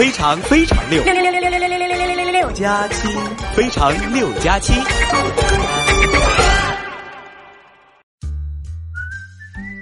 [0.00, 3.06] 非常非常六六六六六六六六六六六六加七，
[3.54, 4.72] 非常六加七。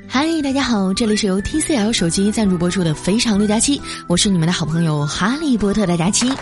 [0.08, 3.78] 嗨，大家好，这里是由 TCL 手机赞助播出的《非常六加七》，
[4.08, 6.32] 我是你们的好朋友哈利波特大家七。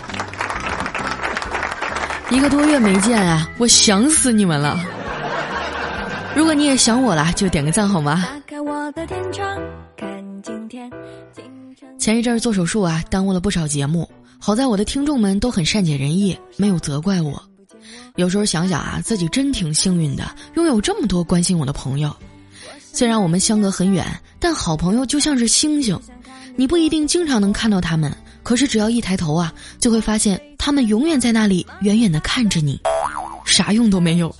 [2.31, 4.83] 一个多月没见啊，我想死你们了。
[6.35, 8.25] 如果你也想我了，就点个赞好吗？
[12.07, 14.09] 前一阵儿做手术啊，耽误了不少节目。
[14.39, 17.43] 好在我的听众们都很善解人意，没有责怪我。
[18.15, 20.23] 有时候想想啊，自己真挺幸运的，
[20.55, 22.15] 拥有这么多关心我的朋友。
[22.93, 24.05] 虽然我们相隔很远，
[24.39, 25.99] 但好朋友就像是星星，
[26.55, 32.79] 你不一定经常能看到他们，可是只要一抬头啊，就会发现他们永远在那里，远远的看着你，
[33.43, 34.33] 啥用都没有。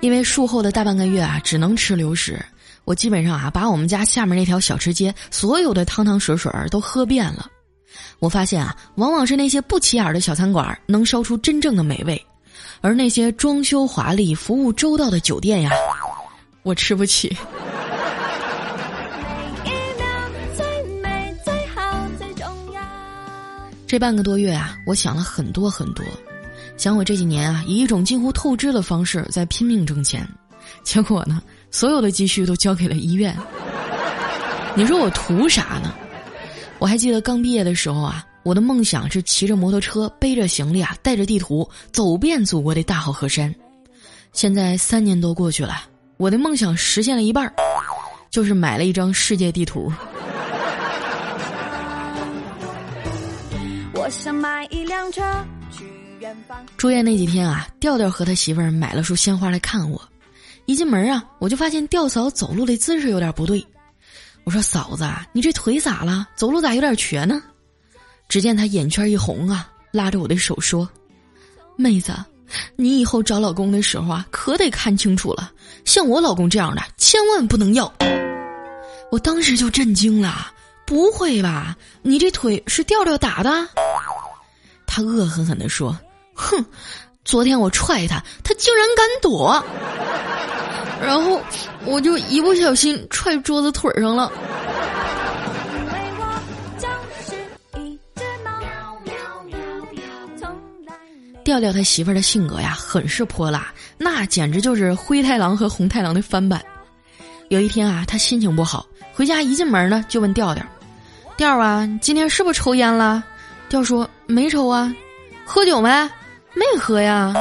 [0.00, 2.42] 因为术后的大半个月啊，只能吃流食，
[2.84, 7.46] 我基本上啊，把我们家下面那条小吃街所有的汤汤水水都喝遍了。
[8.18, 12.26] 我发现啊，往往是那些不起眼的小餐馆能烧出真正的美味，
[12.80, 15.70] 而那些装修华丽、服务周到的酒店呀，
[16.62, 17.36] 我吃不起。
[23.86, 26.04] 这半个多月啊，我想了很多很多。
[26.80, 30.26] 想我这几年啊，以一种近乎透支的方式在拼命挣钱，
[30.82, 33.36] 结果呢，所有的积蓄都交给了医院。
[34.74, 35.92] 你说我图啥呢？
[36.78, 43.54] 我还记得刚毕业的时候啊，我的梦想是骑着摩托车，背着行李啊，带着地图走遍祖国的大好河山。
[44.32, 45.82] 现在三年多过去了，
[46.16, 47.52] 我的梦想实现了一半儿，
[48.30, 49.92] 就是买了一张世界地图。
[53.92, 55.22] 我想买一辆车。
[56.76, 60.00] 住院那几天啊，调调和他媳妇儿买了束鲜花来看我。
[60.66, 63.64] 一进门啊，我就发现调嫂走路的姿势有点不对。
[64.44, 66.26] 我说：“嫂子，你这腿咋了？
[66.34, 67.42] 走路咋有点瘸呢？”
[68.28, 70.88] 只见她眼圈一红啊，拉着我的手说
[71.76, 72.12] ：“妹子，
[72.76, 75.50] 你以后找老公的时候啊，可得看清楚了，
[75.84, 77.92] 像我老公这样的千万不能要。”
[79.10, 80.52] 我当时就震惊了，
[80.86, 81.76] 不会吧？
[82.02, 83.50] 你这腿是调调打的？
[84.86, 85.96] 他恶狠狠地说。
[86.40, 86.64] 哼，
[87.24, 89.62] 昨天我踹他，他竟然敢躲，
[91.04, 91.40] 然后
[91.84, 94.32] 我就一不小心踹桌子腿上了。
[101.42, 106.62] 调调他媳妇儿的性格呀，很是泼辣，那简直就是灰太狼和红太狼的翻版。
[107.48, 110.64] 有一天啊，他心情不好，回家一进门呢，就问调调
[111.36, 113.24] ：“调啊，今天是不是抽烟了？”
[113.68, 114.94] 调说：“没抽啊，
[115.44, 115.88] 喝酒没？”
[116.54, 117.32] 没喝呀，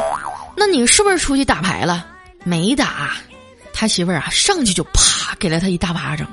[0.56, 2.06] 那你是不是出去打牌了？
[2.44, 3.12] 没打，
[3.74, 6.28] 他媳妇儿啊上去就啪给了他一大巴掌。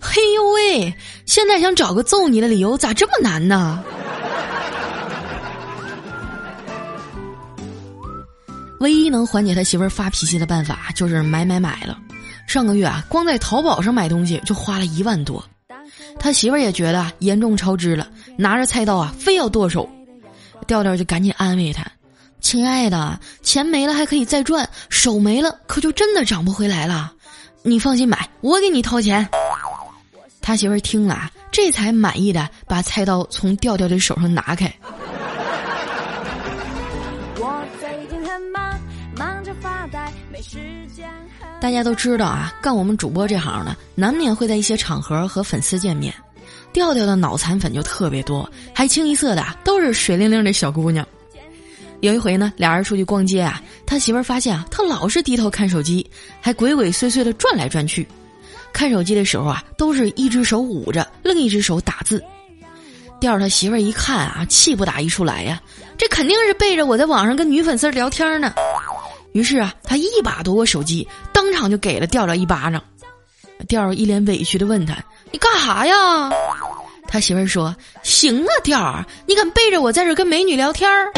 [0.00, 0.94] 嘿呦喂，
[1.26, 3.82] 现在想找个揍你的理由咋这么难呢？
[8.80, 11.98] 唯一能缓解他媳妇儿发脾气的办法就是买买买了。
[12.46, 15.44] 上个月啊，光在淘宝上买东西就花了一万多。
[16.18, 19.88] 他媳妇儿也觉得严重超支了，拿着菜刀啊非要剁手。
[20.66, 21.84] 调调就赶紧安慰他。
[22.40, 27.12] 亲爱的，钱没了还可以再赚，手没了可就真的涨不回来了。
[27.62, 29.28] 你放心买，我给你掏钱。
[30.40, 34.72] 他媳妇儿听了，这才满意的把菜刀从调调的手上拿开。
[41.60, 46.12] 大家都知道啊，干我们主播这行的，难免会在一些场合和粉丝见面。
[46.72, 51.06] 调调的脑残粉就特别多，还清一色的都是水灵灵的小姑娘。
[52.00, 56.08] 有一回呢，俩人出去逛街啊，他媳妇儿发现啊，他老是低头看手机，
[56.40, 58.06] 还鬼鬼祟祟的转来转去。
[58.72, 62.22] 看手机的时候啊，都是一只手捂着，另一只手打字。
[63.20, 65.60] 调他媳妇儿一看啊，气不打一处来呀，
[65.98, 68.54] 这肯定是背着我在网上跟女粉丝聊天呢。
[69.32, 72.82] 于是啊，他一把夺过手机，当场就给了调调一巴掌。
[73.68, 74.96] 调一脸委屈的问他
[75.30, 75.94] ：“你干哈呀？”
[77.06, 81.12] 他媳妇儿说：“行啊，调儿，你敢背着我在这跟美女聊天儿？”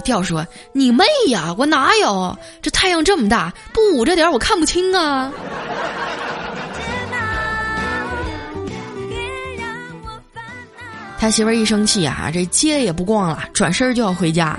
[0.00, 1.54] 调说：“你妹呀！
[1.58, 2.36] 我哪有？
[2.60, 5.32] 这太阳这么大，不捂着点我看不清啊。”
[11.20, 14.58] 他媳妇儿一生气啊，这街也不逛了，转身就要回家。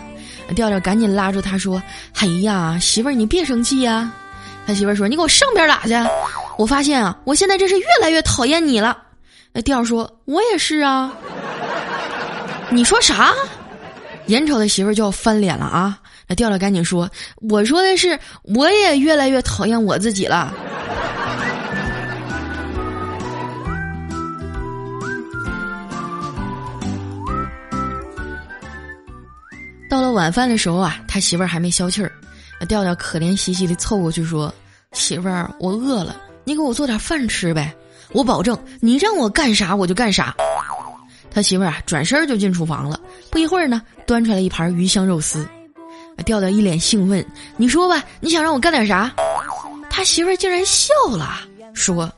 [0.56, 1.82] 调调赶紧拉住他说
[2.20, 4.12] ：“哎呀，媳妇儿你别生气呀。”
[4.68, 5.94] 他媳妇儿说：“你给我上边打去！
[6.58, 8.98] 我发现啊，我现在真是越来越讨厌你了。”
[9.54, 11.12] 那调说：“我也是啊。”
[12.70, 13.34] 你说啥？
[14.30, 17.10] 眼瞅他媳妇儿就要翻脸了啊，那调调赶紧说
[17.50, 20.54] ：“我说的是，我也越来越讨厌我自己了。”
[29.90, 32.12] 到了晚饭的时候啊，他媳妇儿还没消气儿，
[32.68, 34.54] 调调可怜兮兮的凑过去说
[34.94, 37.76] ：“媳妇儿，我饿了，你给我做点饭吃呗，
[38.12, 40.36] 我保证你让我干啥我就干啥。”
[41.32, 43.00] 他媳妇儿啊，转身就进厨房了，
[43.30, 45.48] 不一会儿呢，端出来一盘鱼香肉丝。
[46.26, 49.10] 调调一脸兴奋：“你说吧，你想让我干点啥？”
[49.90, 51.40] 他媳妇儿竟然笑了，
[51.74, 52.12] 说：“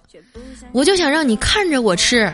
[0.73, 2.31] 我就想让你看着我吃。”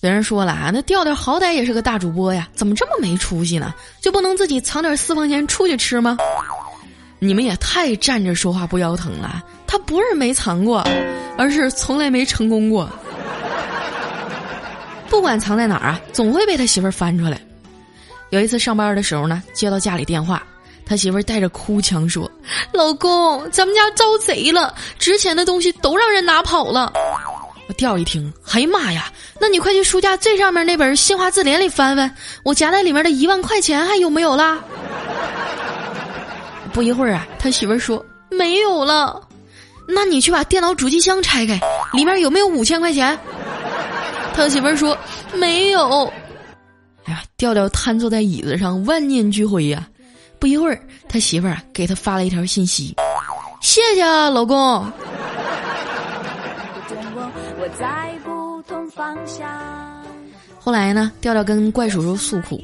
[0.00, 3.74] 有人说了啊，那调调好歹也是个大主播呀，怎么这么没出息呢？
[4.00, 6.16] 就不能自己藏点私房钱出去吃吗？
[7.18, 9.44] 你们也太站着说话不腰疼了。
[9.66, 10.82] 他不是没藏过，
[11.40, 12.86] 而是从来没成功过。
[15.08, 17.40] 不管藏在哪儿啊，总会被他媳妇儿翻出来。
[18.28, 20.42] 有一次上班的时候呢，接到家里电话，
[20.84, 22.30] 他媳妇儿带着哭腔说
[22.74, 26.92] ：“老公，咱们家遭贼了，值钱的东西都让人拿跑了。”
[27.66, 29.10] 我调一听，哎呀妈呀！
[29.40, 34.58] 那你快去书架最上面那本新华字典里翻翻，我夹在里面的一万块钱还有没有啦？
[36.70, 39.26] 不一会儿啊，他媳妇儿说没有了。
[39.92, 41.60] 那你去把电脑主机箱拆开，
[41.92, 43.18] 里面有没有五千块钱？
[44.34, 44.96] 他媳妇儿说
[45.34, 46.10] 没有。
[47.04, 49.86] 哎呀，调调瘫坐在椅子上，万念俱灰呀。
[50.38, 52.94] 不一会儿，他媳妇儿给他发了一条信息
[53.60, 54.56] ：“谢谢啊，老公。”
[60.58, 61.10] 后来呢？
[61.20, 62.62] 调调跟怪叔叔诉苦：“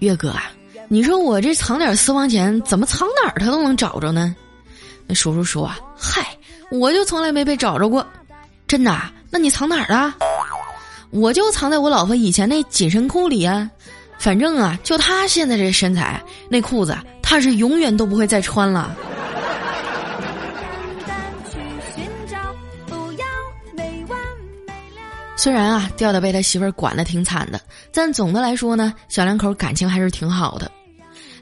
[0.00, 0.50] 月哥啊，
[0.88, 4.34] 你说我这藏点私房钱，怎么藏哪儿他都能找着呢？”
[5.06, 6.26] 那叔叔说：“啊，嗨，
[6.70, 8.06] 我就从来没被找着过，
[8.66, 9.00] 真的？
[9.30, 10.14] 那你藏哪儿了？
[11.10, 13.70] 我就藏在我老婆以前那紧身裤里啊。
[14.18, 18.94] 反正啊，就她现在这身材，那裤子她是永远都不会再穿了。”
[25.38, 27.60] 虽然啊，调调被他媳妇儿管的挺惨的，
[27.92, 30.68] 但总的来说呢，小两口感情还是挺好的。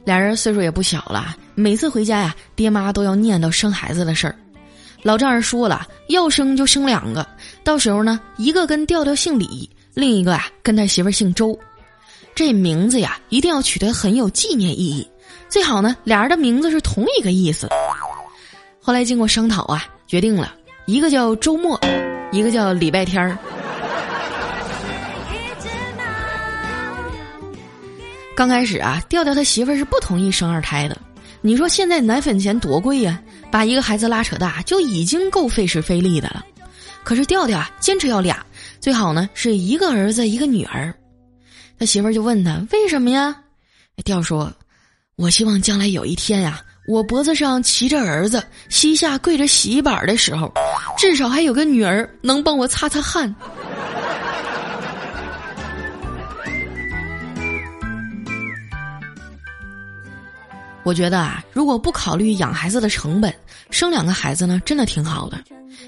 [0.03, 4.35] 俩人岁数也不小了，每次回家呀，爹妈都要念叨生孩子的事儿。
[5.01, 7.25] 老丈人说了，要生就生两个，
[7.63, 11.57] 到时候呢，一个跟调调姓李，另一个啊跟他媳妇儿姓周。
[12.33, 15.07] 这名字呀，一定要取得很有纪念意义，
[15.47, 17.69] 最好呢，俩人的名字是同一个意思。
[18.81, 20.53] 后来经过商讨啊，决定了
[20.85, 21.79] 一个叫周末，
[22.31, 23.37] 一个叫礼拜天儿。
[28.35, 30.97] 刚开始啊，调调他媳妇儿是不同意生二胎的。
[31.45, 33.21] 你说现在奶粉钱多贵呀，
[33.51, 36.43] 把一个孩子拉扯大就已经够费时费力的了。
[37.03, 38.43] 可是调调啊，坚持要俩，
[38.79, 40.91] 最好呢是一个儿子一个女儿。
[41.77, 43.35] 他媳妇儿就问他为什么呀？
[44.03, 44.51] 调说
[45.17, 50.51] ：“我希望将来有一天呀，我脖子上骑着儿子，膝下跪着洗衣板的时候，
[50.97, 53.33] 至少还有个女儿能帮我擦擦汗。”
[60.85, 63.33] 我觉得啊，如果不考虑养孩子的成本，
[63.71, 65.37] 生两个孩子呢，真的挺好的。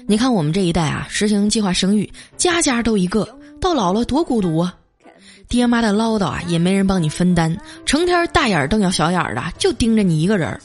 [0.08, 3.26] 你看我们这一代啊，实行计划生育，家家都一个，
[3.60, 4.74] 到老了多孤独啊！
[5.48, 7.56] 爹妈的唠叨啊，也没人帮你分担，
[7.86, 10.60] 成天大眼瞪小小眼的，就盯着你一个人。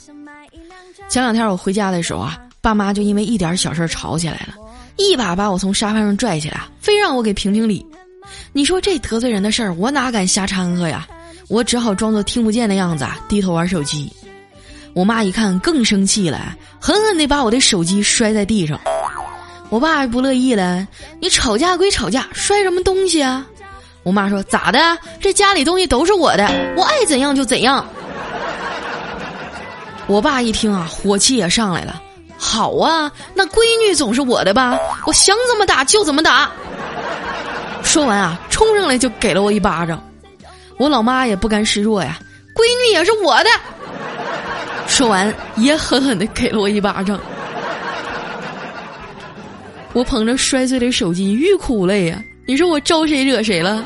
[1.07, 4.55] 前两天我回家的时候啊，爸妈就因为一点小事吵起来了，
[4.97, 7.85] 一把把我从沙发上拽起来，非让我给评评理。
[8.51, 11.07] 你说这得罪人的事儿，我哪敢瞎掺和呀？
[11.49, 14.11] 我只好装作听不见的样子，低头玩手机。
[14.93, 18.79] 我妈一看更生气了，狠狠地把我的手机摔在地上。
[19.69, 20.87] 我爸不乐意了，
[21.19, 23.43] 你吵架归吵架，摔什么东西啊？
[24.03, 24.97] 我妈说咋的？
[25.19, 26.47] 这家里东西都是我的，
[26.77, 27.83] 我爱怎样就怎样。
[30.05, 31.99] 我爸一听啊，火气也上来了。
[32.37, 34.77] 好啊，那闺女总是我的吧？
[35.07, 36.51] 我想怎么打就怎么打。
[37.81, 40.03] 说完啊，冲上来就给了我一巴掌。
[40.77, 42.19] 我老妈也不甘示弱呀，
[42.53, 43.49] 闺女也是我的。
[44.93, 47.19] 说完，也狠狠的给了我一巴掌。
[49.91, 52.23] 我捧着摔碎的手机，欲哭无泪呀！
[52.45, 53.83] 你说我招谁惹谁了？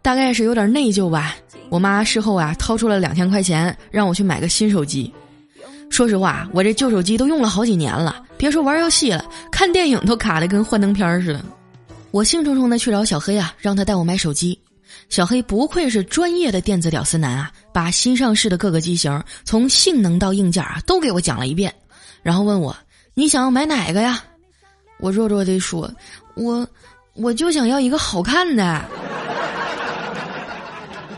[0.00, 1.34] 大概是有点内疚吧。
[1.70, 5.12] 我妈事后啊，掏出了两千块钱，让我去买个新手机。
[5.90, 11.44] 说实话，我这旧手机都用了好几年了，别说玩游戏了，看电影都卡的跟幻灯片似的。
[12.12, 14.56] 我兴冲冲的去找小黑啊，让他带我买手机。
[15.08, 21.72] 小黑不愧是专业的电子屌丝男啊，把新上市的各个机型从性能到硬件啊都给我讲了一遍，
[22.22, 22.76] 然后问我
[23.14, 24.22] 你想要买哪个呀？
[24.98, 25.90] 我弱弱的说，
[26.34, 26.66] 我
[27.14, 28.84] 我就想要一个好看的。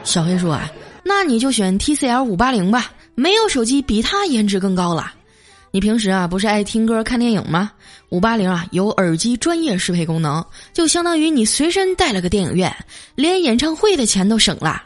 [0.02, 0.70] 小黑说啊，
[1.02, 5.12] 那你就选 TCL 五八零吧，没有手机比它颜值更高了。
[5.76, 7.70] 你平时啊不是爱听歌看电影吗？
[8.08, 10.42] 五八零啊有耳机专业适配功能，
[10.72, 12.74] 就相当于你随身带了个电影院，
[13.14, 14.84] 连演唱会的钱都省了。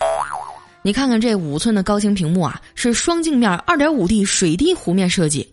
[0.82, 5.48] 你看看这五寸的高清屏幕啊，是双镜面二点五 D 水滴弧面设计，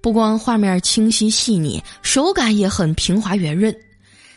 [0.00, 3.72] 不光画面清晰细腻，手感也很平滑圆润。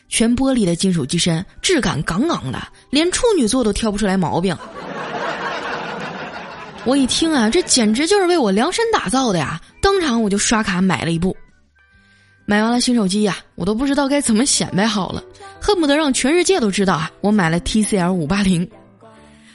[0.08, 4.56] 全玻璃的金属机身，质感杠杠的，连处女座都挑不出来毛病。
[6.86, 9.60] 我一听啊，这简直就是为我量身打造的呀！
[9.82, 11.36] 当场我就刷卡买了一部。
[12.46, 15.24] 买完了新手机呀，我都不知道该怎么显摆好了，
[15.62, 18.70] 恨不得让全世界都知道啊，我买了 TCL 五八零。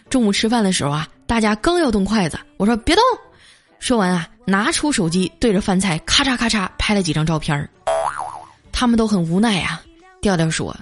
[0.08, 3.04] 中午吃饭的时候啊，大家刚要动筷子，我说别动。
[3.78, 7.68] 说完啊，拿出手机对着饭菜咔嚓咔嚓拍了几张照片儿。
[8.73, 9.82] 他们都很无奈啊。
[10.23, 10.75] 调调说：“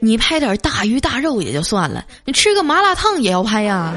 [0.00, 3.94] 你拍点大鱼大肉也就算了，你吃个麻辣烫也要拍呀？”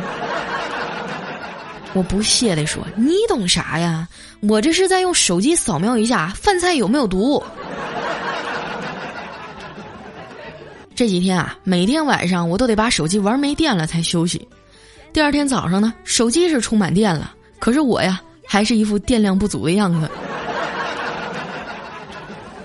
[1.93, 4.07] 我不屑地说：“你懂啥呀？
[4.41, 7.43] 我这是在用手机扫描一下饭菜有没有毒。”
[10.93, 14.47] 这几天啊，每天晚上我都得把手机玩没电了才休息。
[15.13, 20.09] 第二天早上呢，手机是充满电了，可是我呀，还是一副电量不足的样子。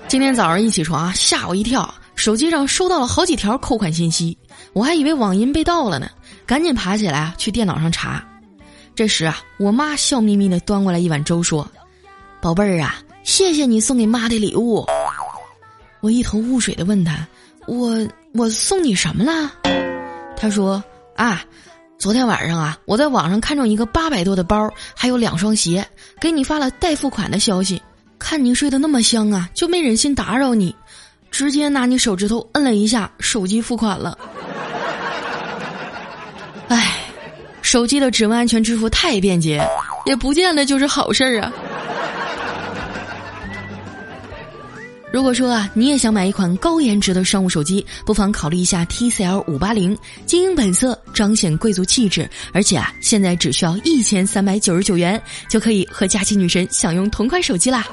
[0.07, 4.37] 今天早上一起床啊，吓我一跳，手机上收到了好几条扣款信息，
[4.73, 6.09] 我还以为网银被盗了呢，
[6.45, 8.23] 赶紧爬起来，去电脑上查。
[8.95, 11.67] 这时啊，我妈笑眯眯的端过来一碗粥，说
[12.39, 14.85] ：“宝贝儿啊，谢谢你送给妈的礼物。”
[15.99, 17.27] 我一头雾水的问他
[17.65, 19.51] ：“我我送你什么了？”
[20.37, 20.83] 他说
[21.17, 21.43] ：“啊，
[21.97, 25.83] 昨天晚上啊，我在网上看中一个八百多的包，还有两双鞋，
[26.19, 27.81] 给你发了待付款的消息。
[28.19, 30.75] 看你睡得那么香啊，就没忍心打扰你，
[31.31, 34.15] 直接拿你手指头摁了一下，手机付款了。”
[36.69, 36.99] 唉。
[37.73, 39.59] 手机的指纹安全支付太便捷，
[40.05, 41.51] 也不见得就是好事儿啊。
[45.11, 57.87] 如果说啊，你也想买一款高颜值的商务手机，不妨考虑一下 TCL 五八零，精英本色，彰显贵族气质，而且啊，现在只需要一千三百九十九元，就可以和佳琪女神享用同款手机啦。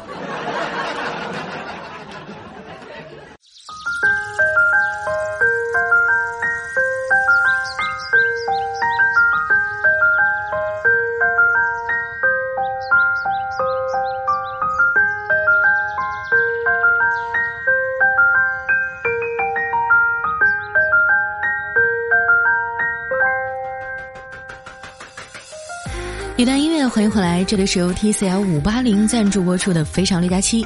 [26.41, 30.65] 一段音乐，欢迎回来，这里是由 TCL 五八零赞助播出的《非常六加七》。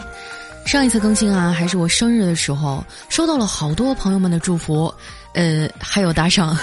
[0.65, 4.95] 上一次更新啊，还是我生日的时候，收到了好多朋友们的祝福，
[5.33, 6.57] 呃，还有打赏。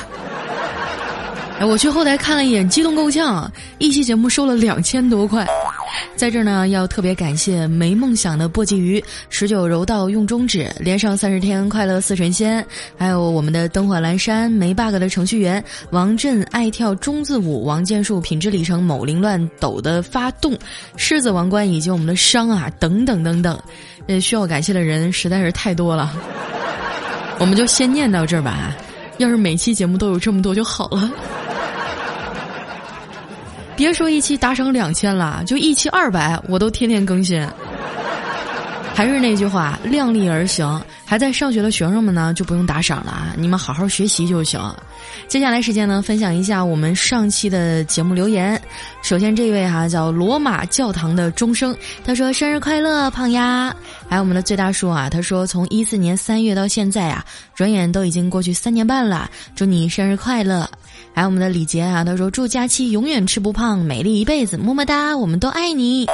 [1.59, 5.45] 哎，我去后台看了一眼，激动够呛，一期节目收了两千多块。
[6.15, 12.65] 在这儿呢，要特别感谢没梦想的簸箕鱼、十九柔道用中指、连上三十天快乐似神仙，
[12.97, 20.57] 还有我们的灯火阑珊没 bug 的程序员王震、爱跳中字舞、王建树、品质里程某凌乱抖的发动、
[20.95, 23.59] 狮子王冠以及我们的伤啊等等等等，
[24.07, 26.13] 呃，需要感谢的人实在是太多了，
[27.39, 28.75] 我们就先念到这儿吧。
[29.17, 31.11] 要是每期节目都有这么多就好了。
[33.75, 37.45] 别说一期打赏两千了，就一期二百，我都天天更新。
[38.93, 40.79] 还是那句话，量力而行。
[41.05, 44.61] 还在上学的学生们呢，就不用打赏了啊，你们好好学习就行。
[45.27, 48.61] 接下来时间呢，分享一下我们上期的节目留言。
[49.01, 51.75] 首先这位哈叫罗马教堂的钟声，
[52.05, 53.75] 他说生日快乐，胖丫。
[54.07, 57.25] 还有我们的最大叔啊，他说从一四年三月到现在啊，
[57.55, 60.69] 转眼都已经过去三年半了，祝你生日快乐。
[61.13, 66.07] 还有我们的李杰啊，他说祝佳期永远吃不胖，美丽一辈子，么么哒，我们都爱你。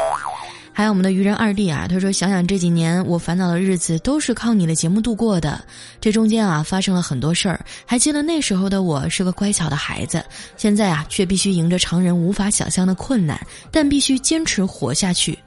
[0.74, 5.60] 还有我们的愚人二弟啊，他说想想这几年我烦恼的日子都是靠你的节目度过的，
[6.00, 10.24] 这中间啊发生了很多事儿，还记得那时候的我是个乖巧的孩子，
[10.56, 13.40] 现在啊却必须迎着常人无法想象的困难，
[13.72, 15.38] 但必须坚持活下去。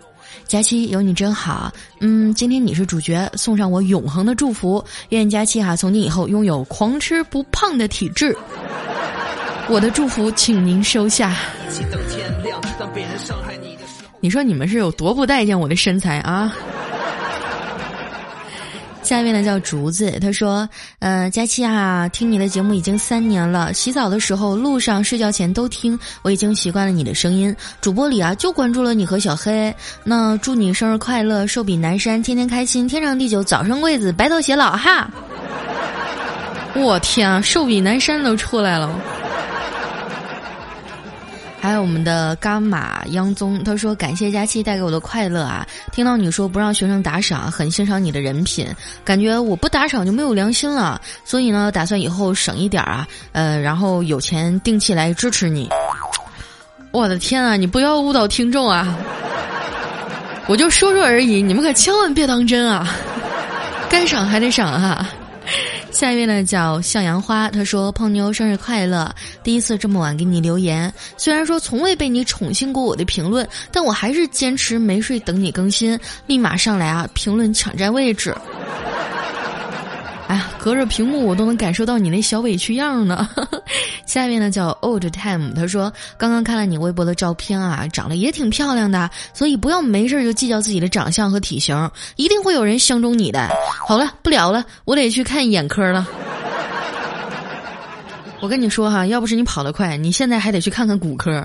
[0.49, 8.37] 佳期有你真好，嗯，今天你是主角，送上我永恒的祝福，愿佳期哈从今以后拥有狂吃不胖的体质。
[9.71, 11.33] 我的祝福，请您收下。
[14.19, 16.53] 你说你们是有多不待见我的身材啊？
[19.01, 27.55] 下面呢叫竹子，他说：“呃，佳期啊，听你的节目已经三年了，洗澡的时候、路上、睡觉前都听，我已经习惯了你的声音。
[27.81, 29.73] 主播里啊，就关注了你和小黑。
[30.03, 35.09] 那祝你生日快乐，寿比南山，天天开心，天长地久，早生贵子，白头偕老哈！
[36.75, 38.93] 我天啊，寿比南山都出来了。”
[41.61, 45.67] 还有我们的伽马央宗，他说感谢佳期带给我的快乐啊！
[45.93, 48.67] 听到你说不让学生打赏，很欣赏你的人品，
[49.05, 55.69] 感觉我不打赏就没有良心了，所以呢，打算以后省一点啊，呃，然后有钱定期来支持你。
[56.93, 58.97] 我的天啊，你不要误导听众啊！
[60.49, 62.89] 我就说说而已，你们可千万别当真啊！
[63.91, 65.11] 该赏还得赏啊！
[65.93, 69.13] 下一位呢叫向阳花，他说：“胖妞生日快乐！
[69.43, 77.09] 第一次这么晚给你留言，虽然说从未被你宠幸过我的评论，但我还是坚持没睡等你更新，立马上来啊！
[77.13, 78.35] 评论抢占位置。”
[80.31, 83.29] 哎呀，隔着屏幕我都能感受到你那小委屈样呢。
[84.07, 93.49] 下面呢叫 Old Time，他说刚刚看了你微博的照片啊，长得也挺漂亮的，所以不要没事就计较自己的长相和体型，一定会有人相中你的。
[93.85, 96.07] 好了，不聊了，我得去看眼科了。
[98.39, 101.45] 我跟你说哈，要不是你跑得快，你现在还得去看看骨科，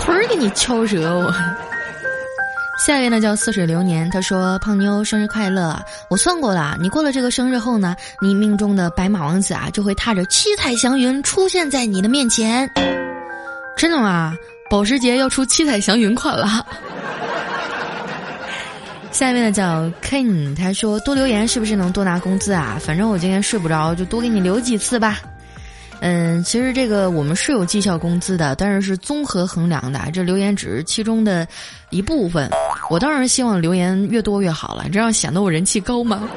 [0.00, 1.32] 腿儿给你敲折我。
[2.84, 5.80] 下一位呢叫似水流年，他说：“胖妞生日快乐！
[6.10, 12.68] 我算过了，你过了这个生日后呢，你命中的白马王子啊就会踏着七彩祥云出现在你的面前。
[13.76, 14.34] 真的吗？
[14.68, 16.66] 保时捷要出七彩祥云款了。”
[19.12, 22.78] 下一位呢叫 Ken，他说：“多留言是不是能多拿工资啊？
[22.84, 25.20] 反正我今天睡不着，就多给你留几次吧。”
[26.04, 31.46] 嗯，其实这个我们是有绩效工资的，但是是综合衡量的，这留言只是其中的
[31.90, 32.50] 一部分。
[32.90, 36.28] 我当然希望留言越多越好了，这样显得我人气高嘛。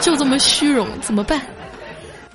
[0.00, 1.38] 就这么虚荣，怎么办？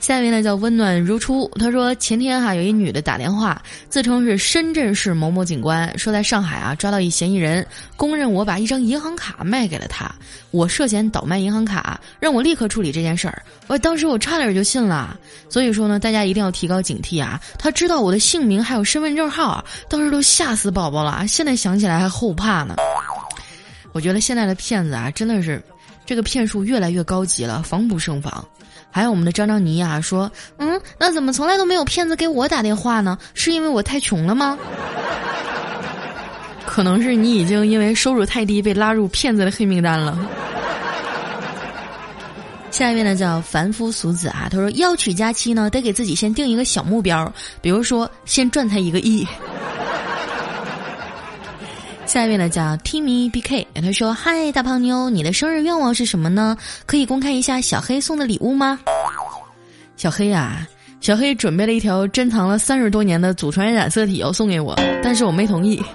[0.05, 3.59] 下面呢叫温暖如初，他说前天哈有一女的打电话，
[3.89, 7.65] 自称是深圳市某某警官，说在上海啊抓到一嫌疑人，
[7.97, 10.13] 公认我把一张银行卡卖给了他，
[10.51, 13.41] 我涉嫌倒卖银行卡，让我立刻处理这件事儿。
[13.65, 15.19] 我当时我差点就信了，
[15.49, 17.41] 所以说呢，大家一定要提高警惕啊！
[17.57, 22.75] 他知道我的姓名还有身份证号，当时都吓死宝宝了啊，现在想起来还后怕呢。
[23.91, 25.59] 我觉得现在的骗子啊，真的是
[26.05, 28.47] 这个骗术越来越高级了，防不胜防。
[28.95, 33.17] 还有我们的张张妮啊，说，嗯，那怎么从来都没有骗子给我打电话呢？
[33.33, 34.57] 是因为我太穷了吗？
[36.65, 40.17] 可能是你已经因为收入太低被拉入骗子的黑名单了。
[42.71, 47.29] 下一位呢叫凡夫俗子啊，他说要娶佳期呢，得给自己先定一个小目标，
[47.59, 49.27] 比如说先赚他一个亿。
[52.05, 56.55] 下一位呢叫 Timmy BK，他说：“嗨，大胖妞，你的生日愿望是什么呢？
[56.85, 58.79] 可以公开一下小黑送的礼物吗？”
[59.97, 60.67] 小黑啊，
[61.01, 65.81] 小黑准备了一条珍藏了三十多年的祖传染色体要送给我，但是我没同意。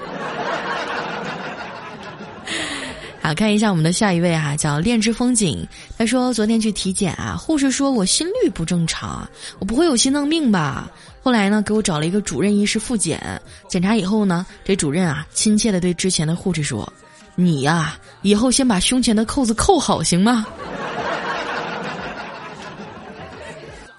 [3.23, 5.64] 好，看一下我们的下一位哈，叫恋之风景，
[5.96, 9.29] 他说昨天去体检啊，护士说我心率不正常，
[9.61, 10.90] 我不会有心脏病吧？
[11.23, 13.21] 后来呢，给我找了一个主任医师复检，
[13.69, 16.91] 检查以后呢，这主任啊，亲切的对之前的护士说
[17.37, 20.47] ：“你呀，以后先把胸前的扣子扣好，行吗？”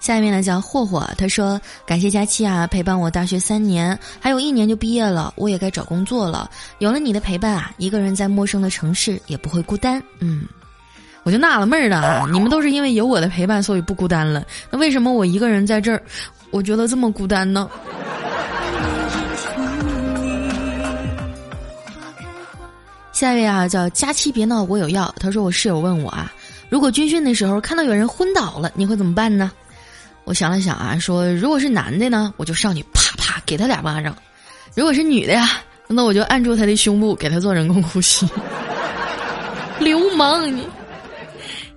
[0.00, 6.50] 下面呢叫霍霍，他说：“感谢佳期啊，陪伴我大学三年，还有一年就毕业了，我也该找工作了。
[6.78, 10.42] 有了你的陪伴啊，一个人在陌生的城市也不会孤单。”嗯，
[11.22, 16.02] 我就纳了闷儿了啊，你们都是因为有我的陪伴，所以不孤单了，那为什么我一个人在这儿？
[16.52, 17.68] 我觉得这么孤单呢。
[23.12, 25.12] 下一位啊，叫佳期别闹，我有药。
[25.18, 26.32] 他说我室友问我啊，
[26.68, 29.50] 如果军训的时候看到有人昏倒了，你会怎么办呢？
[30.24, 34.12] 我想了想啊，说如果是男的呢，我就上去啪啪给他俩巴掌；
[34.74, 35.48] 如果是女的呀，
[35.88, 38.28] 那我就按住他的胸部给他做人工呼吸。
[39.80, 40.66] 流氓你！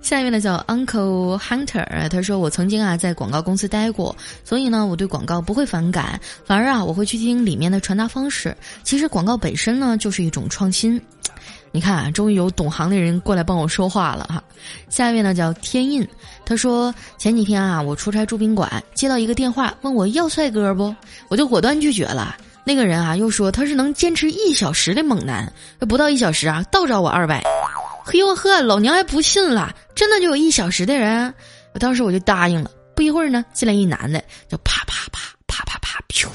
[0.06, 4.14] 下一位呢叫 Uncle Hunter，他说我曾经啊在广告公司待过，
[4.44, 8.56] 所以呢我对广告不会反感，反而啊我会去听里面的传达方式。
[8.84, 11.02] 其实广告本身呢就是一种创新。
[11.72, 14.40] 你看啊，终于有懂行的人过来帮我说话了哈。
[14.88, 16.06] 下一位呢叫天印，
[16.44, 20.94] 他说前几天啊我出差住宾馆，接到一个电话问我要帅哥不，
[21.26, 22.36] 我就果断拒绝了。
[22.62, 27.42] 那个人啊又说他是能坚持一小时的猛男，不到一小时啊倒找我二百。
[28.08, 31.34] 嘿呦呵，老娘还不信了，真的就有一小时的人，
[31.74, 32.70] 我当时我就答应了。
[32.94, 36.28] 不一会儿呢，进来一男的，就啪啪啪啪啪啪，噗！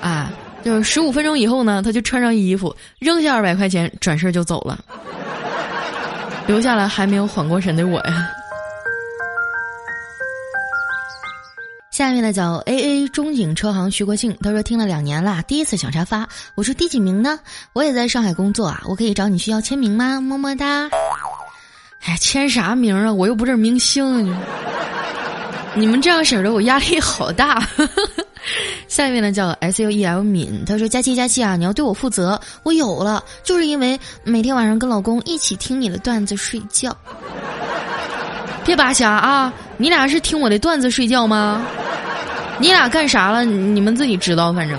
[0.00, 0.30] 啊，
[0.62, 4.78] 就是十五分钟以后呢，他就穿上衣服，扔下二百块钱，转身就走了，
[6.46, 8.30] 留下了还没有缓过神的我呀。
[11.92, 16.26] 下面呢叫 A A 中景车行徐国庆，他说听了两年了，第一次想沙发。
[16.54, 17.38] 我说第几名呢？
[17.74, 20.18] 我也在上海工作啊，我可以找你需要签名吗？
[20.18, 20.88] 么么哒。
[22.04, 23.12] 哎，签啥名啊？
[23.12, 24.34] 我又不是明星。
[25.74, 27.62] 你们这样式的，我压力好大。
[28.88, 36.96] 下一位呢叫 S U E L 敏，他说：“佳期佳期啊，你要对我负责，我有了，就是因为每天晚上跟老公一起听你的段子睡觉。
[38.64, 41.62] 别扒瞎啊，你俩是听我的段子睡觉吗？
[42.62, 43.44] 你俩干啥了？
[43.44, 44.78] 你们自己知道，反正。”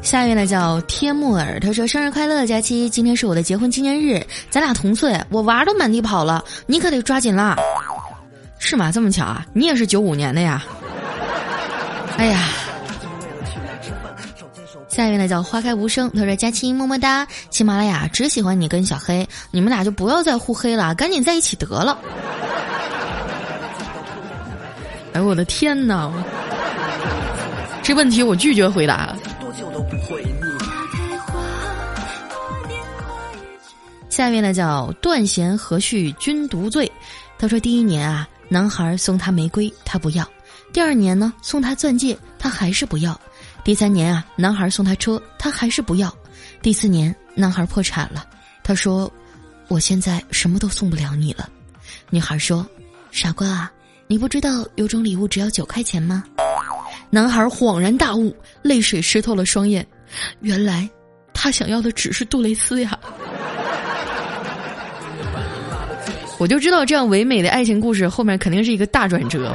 [0.00, 7.54] 下一位呢叫天木耳，他说：“生日快乐，佳期，今天是我的结婚纪念日，咱俩同岁，我娃都满地跑了，你可得抓紧啦。”
[8.58, 8.90] 是吗？
[8.90, 9.44] 这么巧啊！
[9.52, 10.64] 你也是九五年的呀？
[12.16, 12.38] 哎呀！
[15.00, 21.98] 下一位呢叫花开无声，他说：“佳期么么哒，喜马拉雅只喜欢你跟小黑，你们俩就不要再互黑了，赶紧在一起得了。”
[25.14, 26.12] 哎，我的天哪！
[27.82, 29.16] 这问题我拒绝回答。
[34.10, 36.92] 下一位呢叫断弦何须君独醉，
[37.38, 40.24] 他说：“第一年啊。”男孩送她玫瑰，她不要；
[40.74, 43.14] 第二年呢，送她钻戒，她还是不要；
[43.62, 46.08] 第三年啊，男孩送她车，她还是不要；
[46.62, 48.26] 第四年，男孩破产了，
[48.62, 49.10] 他说
[49.68, 51.48] ：“我现在什么都送不了你了。”
[52.10, 52.66] 女孩说
[53.12, 53.70] ：“傻瓜啊，
[54.06, 56.24] 你不知道有种礼物只要九块钱吗？”
[57.10, 59.86] 男孩恍然大悟，泪水湿透了双眼，
[60.40, 60.88] 原来
[61.32, 62.98] 他想要的只是杜蕾斯呀。
[66.38, 69.54] 我就知道这样唯美的爱情故事后面肯定是一个大转折。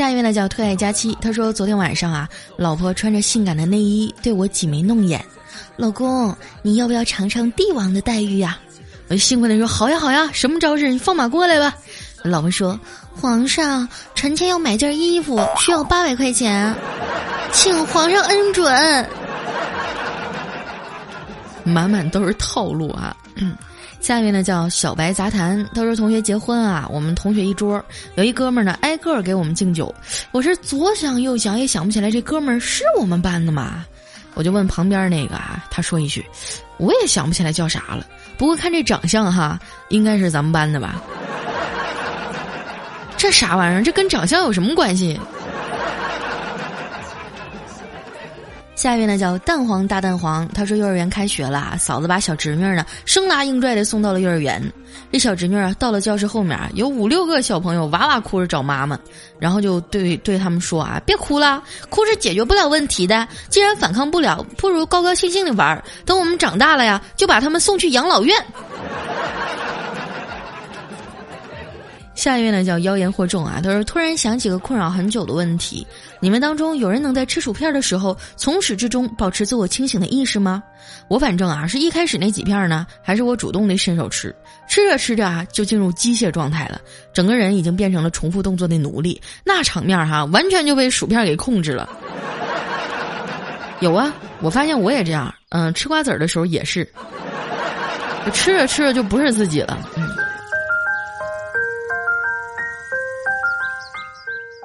[0.00, 5.22] 下一位呢叫特爱佳期，他说昨天晚上啊，老婆穿着性感的内衣对我挤眉弄眼，
[5.76, 8.58] 老公你要不要尝尝帝王的待遇呀？
[9.08, 10.88] 我就兴奋地说好呀好呀，什么招式？
[10.88, 11.76] 你放马过来吧。
[12.22, 12.80] 老婆说
[13.14, 16.74] 皇上臣妾要买件衣服，需要八百块钱，
[17.52, 19.06] 请皇上恩准。
[21.64, 23.16] 满满都是套路啊。
[23.36, 23.54] 嗯，
[24.00, 27.82] 下一位呢叫小白杂谈，他说同学结婚啊，我们同学一桌
[28.16, 29.94] 有一哥们儿呢，挨个给我们敬酒，
[30.32, 33.84] 我是左想右想也想不起来这哥们儿是我们班的嘛，
[34.34, 36.24] 我就问旁边那个啊，他说一句，
[36.78, 41.02] 我也想不起来叫啥了，不过看这长相哈，应该是咱们班的吧？
[43.16, 43.82] 这啥玩意儿？
[43.82, 45.20] 这跟长相有什么关系？
[48.80, 54.72] 下一位呢叫蛋黄大蛋黄，他说幼儿园开学了，嫂子把小侄女呢生拉硬拽的送到了幼儿园。
[55.12, 58.98] 这小侄女啊到了教室后面，有五六个小朋友哇哇哭着找妈妈，
[59.38, 63.28] 然后就对对他们说啊，别哭了，哭是解决不了问题的。
[63.50, 65.84] 既然反抗不了，不如高高兴兴的玩。
[66.06, 68.34] 等我们长大了呀，就把他们送去养老院。
[72.20, 75.86] 下一位呢叫妖言惑众啊，他说突然想起个困扰很久的问题：
[76.20, 80.62] 你们当中有人能在吃薯片的时候从始至终保持自我清醒的意识吗？
[81.08, 84.36] 我反正啊是一开始那几片呢，还是我主动的伸手吃，
[84.68, 86.78] 吃着吃着啊就进入机械状态了，
[87.14, 91.88] 整个人已经变成了重复动作的奴隶，那场面哈完全就被薯片给控制了。
[93.80, 96.86] 有啊，我发现我也这样，嗯，吃瓜子儿的时候也是，
[98.34, 100.06] 吃着吃着就不是自己了，嗯。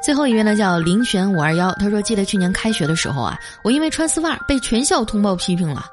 [0.05, 5.83] 最后一位呢叫林璇五二幺，他说记得去年开学的时候啊，我因为穿丝袜被全校通报批评了。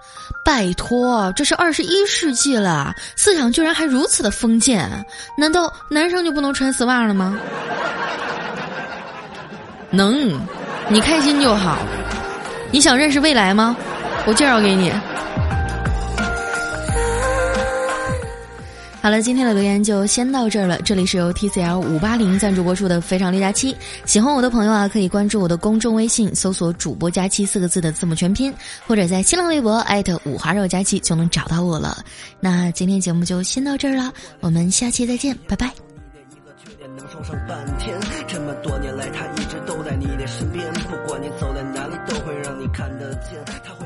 [0.44, 4.86] 拜托，这是二十一世纪了，思想居然还如此的封建，
[5.34, 7.38] 难道男生就不能穿丝袜了吗？
[9.88, 10.38] 能，
[10.90, 11.78] 你开心就好。
[12.70, 13.74] 你想认识未来吗？
[14.26, 14.92] 我介绍给你。
[19.02, 20.78] 好了，今天的留言就先到这儿了。
[20.82, 28.54] 这里是由 TCL 五八零赞助播出的《非常六加七》，喜欢我的朋友啊，可以关注我的公众微信，搜索“主播加七”四个字的字母全拼，
[28.86, 31.98] 或者在新浪微博艾特五花肉加七就能找到我了。
[32.38, 35.68] 那今天节目就先到这儿了，我们下期再见，拜拜。
[38.28, 43.32] 这么多年来，他一直都在你的身边，不管你走在哪里，都会让你看得见。
[43.64, 43.81] 他会。